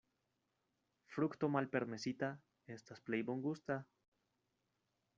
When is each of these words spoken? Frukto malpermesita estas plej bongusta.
Frukto 1.17 1.51
malpermesita 1.57 2.31
estas 2.79 3.07
plej 3.11 3.23
bongusta. 3.31 3.81